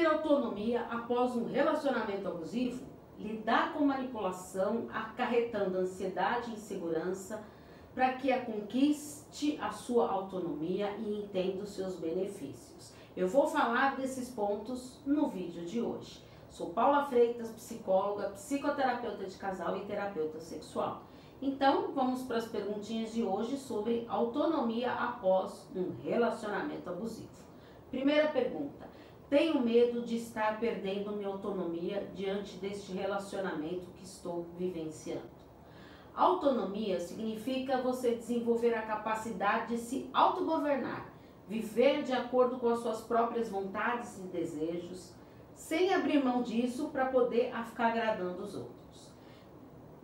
ter 0.00 0.06
autonomia 0.06 0.80
após 0.90 1.36
um 1.36 1.44
relacionamento 1.44 2.26
abusivo? 2.26 2.86
Lidar 3.18 3.74
com 3.74 3.84
manipulação, 3.84 4.88
acarretando 4.90 5.76
ansiedade 5.76 6.50
e 6.50 6.54
insegurança 6.54 7.44
para 7.94 8.14
que 8.14 8.32
a 8.32 8.42
conquiste 8.42 9.58
a 9.60 9.70
sua 9.70 10.08
autonomia 10.08 10.90
e 10.96 11.18
entenda 11.18 11.64
os 11.64 11.74
seus 11.74 11.96
benefícios. 11.96 12.94
Eu 13.14 13.28
vou 13.28 13.46
falar 13.46 13.96
desses 13.96 14.30
pontos 14.30 14.98
no 15.04 15.28
vídeo 15.28 15.66
de 15.66 15.82
hoje. 15.82 16.24
Sou 16.48 16.70
Paula 16.70 17.04
Freitas, 17.04 17.50
psicóloga, 17.50 18.30
psicoterapeuta 18.30 19.26
de 19.26 19.36
casal 19.36 19.76
e 19.76 19.84
terapeuta 19.84 20.40
sexual. 20.40 21.02
Então, 21.42 21.92
vamos 21.92 22.22
para 22.22 22.38
as 22.38 22.48
perguntinhas 22.48 23.12
de 23.12 23.22
hoje 23.22 23.58
sobre 23.58 24.06
autonomia 24.08 24.92
após 24.92 25.68
um 25.76 25.90
relacionamento 26.02 26.88
abusivo. 26.88 27.28
Primeira 27.90 28.28
pergunta: 28.28 28.88
tenho 29.30 29.62
medo 29.62 30.02
de 30.02 30.16
estar 30.16 30.58
perdendo 30.58 31.12
minha 31.12 31.28
autonomia 31.28 32.10
diante 32.16 32.56
deste 32.56 32.92
relacionamento 32.92 33.86
que 33.92 34.02
estou 34.02 34.48
vivenciando. 34.58 35.30
Autonomia 36.12 36.98
significa 36.98 37.80
você 37.80 38.16
desenvolver 38.16 38.74
a 38.74 38.82
capacidade 38.82 39.76
de 39.76 39.80
se 39.80 40.10
autogovernar, 40.12 41.14
viver 41.48 42.02
de 42.02 42.12
acordo 42.12 42.58
com 42.58 42.70
as 42.70 42.80
suas 42.80 43.02
próprias 43.02 43.48
vontades 43.48 44.18
e 44.18 44.22
desejos, 44.22 45.14
sem 45.54 45.94
abrir 45.94 46.24
mão 46.24 46.42
disso 46.42 46.88
para 46.88 47.06
poder 47.06 47.54
ficar 47.66 47.92
agradando 47.92 48.42
os 48.42 48.56
outros. 48.56 49.12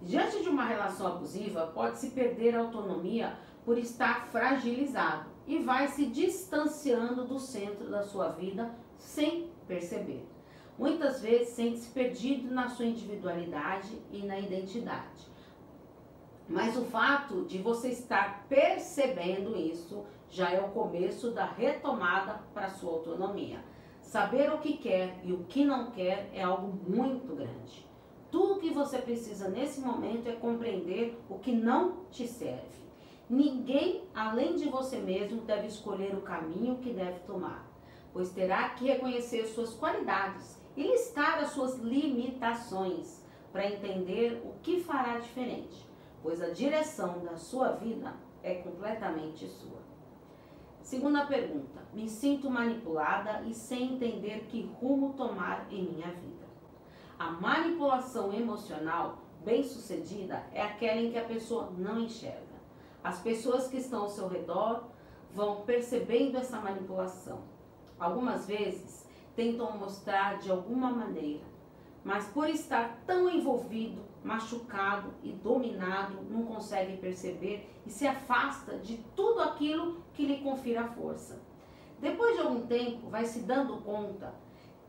Diante 0.00 0.42
de 0.42 0.48
uma 0.48 0.64
relação 0.64 1.06
abusiva, 1.06 1.70
pode-se 1.74 2.12
perder 2.12 2.56
a 2.56 2.60
autonomia 2.60 3.36
por 3.66 3.76
estar 3.76 4.28
fragilizado 4.28 5.28
e 5.46 5.58
vai 5.58 5.88
se 5.88 6.06
distanciando 6.06 7.26
do 7.26 7.38
centro 7.38 7.90
da 7.90 8.02
sua 8.02 8.28
vida 8.28 8.74
sem 9.00 9.48
perceber. 9.66 10.24
Muitas 10.78 11.20
vezes 11.20 11.48
sente-se 11.48 11.90
perdido 11.90 12.54
na 12.54 12.68
sua 12.68 12.86
individualidade 12.86 14.00
e 14.12 14.22
na 14.22 14.38
identidade. 14.38 15.28
Mas 16.48 16.76
o 16.76 16.84
fato 16.84 17.44
de 17.44 17.58
você 17.58 17.88
estar 17.88 18.46
percebendo 18.48 19.56
isso 19.56 20.04
já 20.28 20.50
é 20.50 20.60
o 20.60 20.70
começo 20.70 21.30
da 21.32 21.44
retomada 21.44 22.40
para 22.54 22.70
sua 22.70 22.92
autonomia. 22.92 23.62
Saber 24.00 24.52
o 24.52 24.58
que 24.58 24.76
quer 24.76 25.20
e 25.22 25.32
o 25.32 25.44
que 25.44 25.64
não 25.64 25.90
quer 25.90 26.30
é 26.32 26.42
algo 26.42 26.72
muito 26.88 27.34
grande. 27.34 27.86
Tudo 28.30 28.60
que 28.60 28.70
você 28.70 28.98
precisa 28.98 29.48
nesse 29.48 29.80
momento 29.80 30.28
é 30.28 30.32
compreender 30.32 31.20
o 31.28 31.38
que 31.38 31.52
não 31.52 32.04
te 32.10 32.26
serve. 32.26 32.80
Ninguém, 33.28 34.04
além 34.14 34.56
de 34.56 34.68
você 34.68 34.98
mesmo, 34.98 35.42
deve 35.42 35.66
escolher 35.68 36.14
o 36.14 36.22
caminho 36.22 36.78
que 36.78 36.92
deve 36.92 37.20
tomar 37.20 37.69
pois 38.12 38.30
terá 38.32 38.70
que 38.70 38.86
reconhecer 38.86 39.46
suas 39.46 39.74
qualidades 39.74 40.60
e 40.76 40.82
listar 40.82 41.38
as 41.38 41.50
suas 41.50 41.78
limitações 41.78 43.24
para 43.52 43.68
entender 43.68 44.42
o 44.44 44.54
que 44.62 44.80
fará 44.80 45.18
diferente, 45.18 45.86
pois 46.22 46.40
a 46.40 46.50
direção 46.50 47.20
da 47.20 47.36
sua 47.36 47.72
vida 47.72 48.14
é 48.42 48.54
completamente 48.54 49.46
sua. 49.46 49.80
Segunda 50.80 51.26
pergunta: 51.26 51.80
me 51.92 52.08
sinto 52.08 52.50
manipulada 52.50 53.42
e 53.42 53.54
sem 53.54 53.94
entender 53.94 54.46
que 54.48 54.70
rumo 54.80 55.12
tomar 55.14 55.66
em 55.70 55.84
minha 55.84 56.10
vida. 56.12 56.48
A 57.18 57.32
manipulação 57.32 58.32
emocional 58.32 59.18
bem-sucedida 59.44 60.44
é 60.52 60.62
aquela 60.62 61.00
em 61.00 61.10
que 61.10 61.18
a 61.18 61.24
pessoa 61.24 61.70
não 61.76 62.00
enxerga. 62.00 62.40
As 63.02 63.20
pessoas 63.20 63.68
que 63.68 63.76
estão 63.76 64.02
ao 64.02 64.08
seu 64.08 64.28
redor 64.28 64.84
vão 65.34 65.62
percebendo 65.62 66.38
essa 66.38 66.60
manipulação 66.60 67.49
Algumas 68.00 68.46
vezes 68.46 69.06
tentam 69.36 69.76
mostrar 69.76 70.38
de 70.38 70.50
alguma 70.50 70.90
maneira, 70.90 71.44
mas 72.02 72.26
por 72.28 72.48
estar 72.48 73.02
tão 73.06 73.28
envolvido, 73.28 74.00
machucado 74.24 75.12
e 75.22 75.32
dominado, 75.32 76.22
não 76.30 76.44
consegue 76.44 76.96
perceber 76.96 77.70
e 77.86 77.90
se 77.90 78.06
afasta 78.06 78.78
de 78.78 78.96
tudo 79.14 79.42
aquilo 79.42 80.02
que 80.14 80.24
lhe 80.24 80.38
confira 80.38 80.84
força. 80.84 81.38
Depois 82.00 82.34
de 82.34 82.40
algum 82.40 82.66
tempo, 82.66 83.10
vai 83.10 83.26
se 83.26 83.40
dando 83.40 83.76
conta 83.82 84.32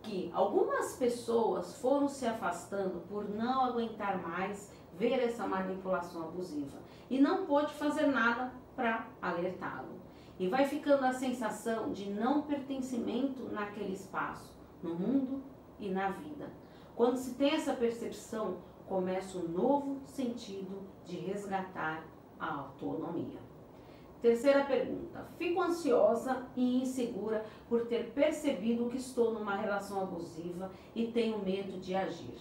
que 0.00 0.30
algumas 0.32 0.94
pessoas 0.96 1.76
foram 1.80 2.08
se 2.08 2.24
afastando 2.24 3.00
por 3.08 3.28
não 3.28 3.64
aguentar 3.64 4.22
mais 4.22 4.70
ver 4.94 5.18
essa 5.18 5.46
manipulação 5.46 6.22
abusiva 6.22 6.78
e 7.10 7.20
não 7.20 7.46
pôde 7.46 7.72
fazer 7.74 8.06
nada 8.06 8.52
para 8.76 9.06
alertá-lo. 9.20 10.01
E 10.42 10.48
vai 10.48 10.66
ficando 10.66 11.04
a 11.04 11.12
sensação 11.12 11.92
de 11.92 12.10
não 12.10 12.42
pertencimento 12.42 13.44
naquele 13.52 13.92
espaço, 13.92 14.52
no 14.82 14.92
mundo 14.92 15.40
e 15.78 15.88
na 15.88 16.10
vida. 16.10 16.50
Quando 16.96 17.16
se 17.16 17.34
tem 17.34 17.52
essa 17.52 17.74
percepção, 17.74 18.56
começa 18.88 19.38
um 19.38 19.46
novo 19.46 20.00
sentido 20.04 20.82
de 21.04 21.16
resgatar 21.16 22.04
a 22.40 22.54
autonomia. 22.54 23.38
Terceira 24.20 24.64
pergunta. 24.64 25.28
Fico 25.38 25.62
ansiosa 25.62 26.44
e 26.56 26.82
insegura 26.82 27.46
por 27.68 27.86
ter 27.86 28.10
percebido 28.10 28.90
que 28.90 28.96
estou 28.96 29.32
numa 29.32 29.54
relação 29.54 30.02
abusiva 30.02 30.72
e 30.92 31.06
tenho 31.06 31.38
medo 31.38 31.78
de 31.78 31.94
agir. 31.94 32.34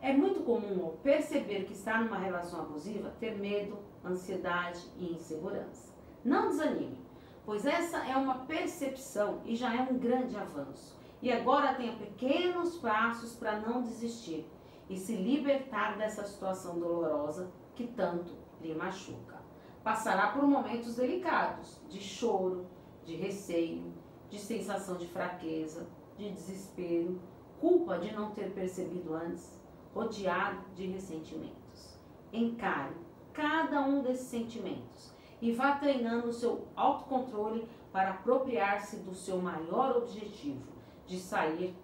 É 0.00 0.12
muito 0.12 0.44
comum 0.44 0.84
ao 0.84 0.92
perceber 0.92 1.64
que 1.64 1.72
está 1.72 2.00
numa 2.00 2.18
relação 2.18 2.60
abusiva 2.60 3.12
ter 3.18 3.36
medo, 3.36 3.78
ansiedade 4.04 4.86
e 4.96 5.12
insegurança. 5.12 5.92
Não 6.24 6.48
desanime 6.48 7.02
pois 7.44 7.66
essa 7.66 7.98
é 7.98 8.16
uma 8.16 8.38
percepção 8.46 9.40
e 9.44 9.56
já 9.56 9.74
é 9.74 9.82
um 9.82 9.98
grande 9.98 10.36
avanço. 10.36 10.96
E 11.20 11.30
agora 11.30 11.74
tenha 11.74 11.92
pequenos 11.92 12.76
passos 12.76 13.34
para 13.34 13.60
não 13.60 13.82
desistir 13.82 14.46
e 14.88 14.96
se 14.96 15.14
libertar 15.14 15.96
dessa 15.96 16.24
situação 16.24 16.78
dolorosa 16.78 17.50
que 17.74 17.86
tanto 17.86 18.32
lhe 18.60 18.74
machuca. 18.74 19.40
Passará 19.82 20.28
por 20.28 20.42
momentos 20.42 20.96
delicados 20.96 21.80
de 21.88 22.00
choro, 22.00 22.66
de 23.04 23.16
receio, 23.16 23.92
de 24.28 24.38
sensação 24.38 24.96
de 24.96 25.06
fraqueza, 25.08 25.86
de 26.16 26.30
desespero, 26.30 27.20
culpa 27.60 27.98
de 27.98 28.12
não 28.12 28.30
ter 28.32 28.52
percebido 28.52 29.14
antes, 29.14 29.60
rodeado 29.94 30.64
de 30.74 30.86
ressentimentos. 30.86 31.98
Encare 32.32 32.94
cada 33.32 33.80
um 33.82 34.02
desses 34.02 34.26
sentimentos 34.26 35.11
e 35.42 35.50
vá 35.50 35.72
treinando 35.72 36.28
o 36.28 36.32
seu 36.32 36.68
autocontrole 36.76 37.68
para 37.92 38.10
apropriar-se 38.10 38.98
do 38.98 39.12
seu 39.12 39.38
maior 39.38 39.96
objetivo, 39.96 40.62
de 41.04 41.18
sair 41.18 41.74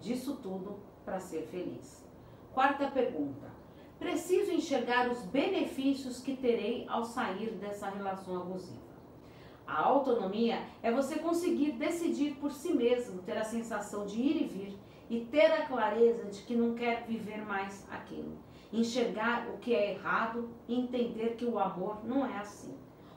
disso 0.00 0.36
tudo 0.42 0.78
para 1.02 1.18
ser 1.18 1.46
feliz. 1.46 2.06
Quarta 2.52 2.90
pergunta. 2.90 3.50
Preciso 3.98 4.52
enxergar 4.52 5.10
os 5.10 5.22
benefícios 5.22 6.20
que 6.20 6.36
terei 6.36 6.86
ao 6.88 7.02
sair 7.02 7.52
dessa 7.52 7.88
relação 7.88 8.36
abusiva. 8.36 8.90
A 9.66 9.82
autonomia 9.82 10.62
é 10.82 10.92
você 10.92 11.18
conseguir 11.18 11.72
decidir 11.72 12.34
por 12.34 12.52
si 12.52 12.74
mesmo, 12.74 13.22
ter 13.22 13.38
a 13.38 13.44
sensação 13.44 14.04
de 14.04 14.20
ir 14.20 14.42
e 14.42 14.46
vir 14.46 14.78
e 15.08 15.24
ter 15.24 15.52
a 15.52 15.64
clareza 15.66 16.26
de 16.26 16.42
que 16.42 16.54
não 16.54 16.74
quer 16.74 17.06
viver 17.06 17.44
mais 17.46 17.86
aquilo. 17.90 18.36
Enxergar 18.70 19.48
o 19.48 19.58
que 19.58 19.74
é 19.74 19.92
errado 19.92 20.50
e 20.68 20.78
entender 20.78 21.36
que 21.36 21.46
o 21.46 21.58
amor 21.58 22.04
não 22.04 22.26
é 22.26 22.36
assim. 22.38 22.74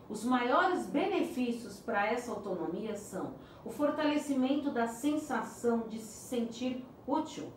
Os 0.10 0.24
maiores 0.26 0.86
benefícios 0.86 1.80
para 1.80 2.06
essa 2.06 2.32
autonomia 2.32 2.96
são 2.96 3.36
o 3.64 3.70
fortalecimento 3.70 4.70
da 4.70 4.88
sensação 4.88 5.88
de 5.88 6.00
se 6.00 6.28
sentir 6.28 6.86
útil, 7.08 7.52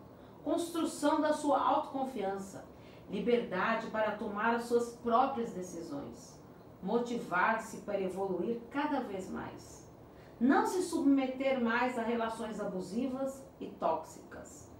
construção 0.45 1.21
da 1.21 1.33
sua 1.33 1.61
autoconfiança, 1.61 2.65
liberdade 3.11 3.89
para 3.89 4.13
tomar 4.13 4.55
as 4.55 4.65
suas 4.65 4.93
próprias 4.97 5.53
decisões, 5.53 6.41
motivar-se 6.83 7.79
para 7.79 8.01
evoluir 8.01 8.61
cada 8.71 9.01
vez 9.01 9.29
mais, 9.29 9.91
não 10.39 10.67
se 10.67 10.83
submeter 10.83 11.61
mais 11.61 11.99
a 11.99 12.03
relações 12.03 12.61
abusivas 12.61 13.45
e 13.61 13.67
tóxicas, 13.67 14.71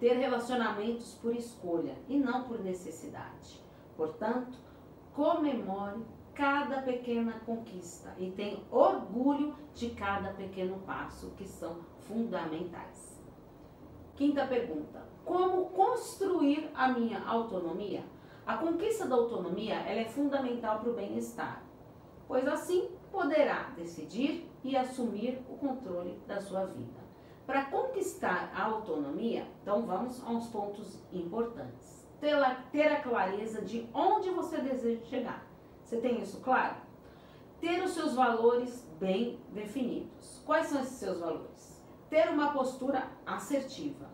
ter 0.00 0.14
relacionamentos 0.14 1.14
por 1.14 1.34
escolha 1.36 1.96
e 2.08 2.18
não 2.18 2.44
por 2.44 2.60
necessidade. 2.60 3.62
Portanto, 3.96 4.58
comemore 5.14 6.02
cada 6.34 6.80
pequena 6.80 7.40
conquista 7.44 8.14
e 8.18 8.30
tem 8.30 8.64
orgulho 8.70 9.54
de 9.74 9.90
cada 9.90 10.30
pequeno 10.30 10.78
passo 10.80 11.30
que 11.36 11.46
são 11.46 11.80
fundamentais. 12.00 13.22
Quinta 14.16 14.46
pergunta: 14.46 15.06
como 15.24 15.66
construir 15.70 16.70
a 16.74 16.88
minha 16.88 17.22
autonomia? 17.24 18.04
A 18.46 18.56
conquista 18.56 19.06
da 19.06 19.14
autonomia 19.14 19.74
ela 19.74 20.00
é 20.00 20.04
fundamental 20.04 20.80
para 20.80 20.90
o 20.90 20.94
bem-estar, 20.94 21.62
pois 22.26 22.46
assim 22.48 22.90
poderá 23.10 23.70
decidir 23.76 24.50
e 24.64 24.76
assumir 24.76 25.40
o 25.48 25.56
controle 25.56 26.18
da 26.26 26.40
sua 26.40 26.64
vida. 26.64 27.02
Para 27.46 27.66
conquistar 27.66 28.52
a 28.54 28.64
autonomia, 28.64 29.46
então 29.60 29.84
vamos 29.86 30.22
a 30.24 30.30
uns 30.30 30.48
pontos 30.48 30.98
importantes. 31.12 32.08
Ter 32.20 32.86
a 32.92 33.00
clareza 33.00 33.62
de 33.62 33.88
onde 33.92 34.30
você 34.30 34.60
deseja 34.60 35.04
chegar 35.06 35.51
você 35.84 35.96
tem 35.98 36.20
isso 36.22 36.40
claro? 36.40 36.76
Ter 37.60 37.82
os 37.82 37.92
seus 37.92 38.14
valores 38.14 38.86
bem 38.98 39.38
definidos. 39.52 40.42
Quais 40.44 40.66
são 40.66 40.80
esses 40.80 40.96
seus 40.96 41.20
valores? 41.20 41.72
ter 42.12 42.28
uma 42.28 42.52
postura 42.52 43.10
assertiva, 43.24 44.06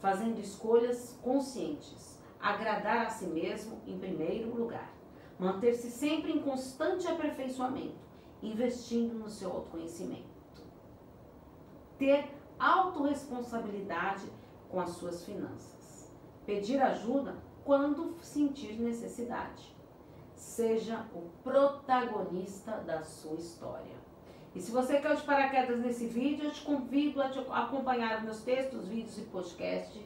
fazendo 0.00 0.40
escolhas 0.40 1.16
conscientes, 1.22 2.20
agradar 2.40 3.06
a 3.06 3.10
si 3.10 3.26
mesmo 3.26 3.80
em 3.86 3.96
primeiro 3.96 4.52
lugar, 4.52 4.92
manter-se 5.38 5.88
sempre 5.88 6.32
em 6.32 6.40
constante 6.40 7.06
aperfeiçoamento, 7.06 7.94
investindo 8.42 9.14
no 9.14 9.30
seu 9.30 9.52
autoconhecimento, 9.52 10.24
ter 11.96 12.28
autorresponsabilidade 12.58 14.26
com 14.68 14.80
as 14.80 14.90
suas 14.90 15.24
finanças, 15.24 16.12
pedir 16.44 16.82
ajuda 16.82 17.36
quando 17.64 18.16
sentir 18.20 18.80
necessidade. 18.80 19.72
Seja 20.44 21.04
o 21.12 21.22
protagonista 21.42 22.72
da 22.86 23.02
sua 23.02 23.34
história. 23.34 23.96
E 24.54 24.60
se 24.60 24.70
você 24.70 25.00
quer 25.00 25.16
de 25.16 25.22
paraquedas 25.22 25.80
nesse 25.80 26.06
vídeo, 26.06 26.44
eu 26.44 26.52
te 26.52 26.62
convido 26.62 27.20
a 27.20 27.28
te 27.28 27.40
acompanhar 27.50 28.22
meus 28.22 28.42
textos, 28.42 28.86
vídeos 28.86 29.18
e 29.18 29.22
podcasts, 29.22 30.00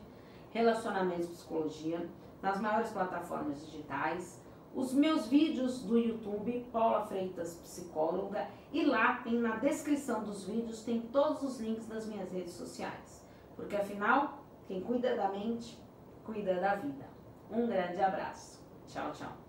relacionamentos 0.51 1.27
e 1.27 1.33
psicologia, 1.33 2.09
nas 2.41 2.59
maiores 2.61 2.89
plataformas 2.91 3.61
digitais, 3.67 4.41
os 4.75 4.95
meus 4.95 5.27
vídeos 5.27 5.83
do 5.83 5.99
YouTube, 5.99 6.67
Paula 6.73 7.05
Freitas 7.05 7.57
Psicóloga, 7.57 8.49
e 8.73 8.87
lá 8.87 9.17
tem 9.17 9.35
na 9.35 9.57
descrição 9.57 10.23
dos 10.23 10.45
vídeos 10.45 10.83
tem 10.83 11.01
todos 11.01 11.43
os 11.43 11.61
links 11.61 11.87
das 11.87 12.07
minhas 12.07 12.31
redes 12.31 12.55
sociais. 12.55 13.23
Porque 13.55 13.77
afinal, 13.77 14.45
quem 14.67 14.81
cuida 14.81 15.15
da 15.15 15.29
mente, 15.29 15.77
cuida 16.25 16.55
da 16.55 16.77
vida. 16.77 17.07
Um 17.51 17.67
grande 17.67 18.01
abraço. 18.01 18.63
Tchau, 18.87 19.13
tchau. 19.13 19.48